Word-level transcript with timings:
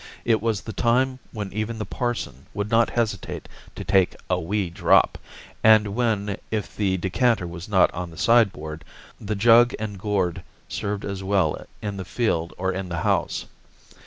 It 0.25 0.41
was 0.41 0.61
the 0.61 0.73
time 0.73 1.19
when 1.31 1.53
even 1.53 1.77
the 1.77 1.85
parson 1.85 2.47
would 2.55 2.71
not 2.71 2.89
hesitate 2.89 3.47
to 3.75 3.83
take 3.83 4.15
a 4.31 4.39
"wee 4.41 4.71
drop," 4.71 5.19
and 5.63 5.89
when, 5.93 6.37
if 6.49 6.75
the 6.75 6.97
decanter 6.97 7.45
was 7.45 7.69
not 7.69 7.93
on 7.93 8.09
the 8.09 8.17
sideboard, 8.17 8.83
the 9.19 9.35
jug 9.35 9.75
and 9.77 9.99
gourd 9.99 10.41
served 10.67 11.05
as 11.05 11.23
well 11.23 11.67
in 11.83 11.97
the 11.97 12.03
field 12.03 12.51
or 12.57 12.71
in 12.71 12.89
the 12.89 13.01
house. 13.05 13.45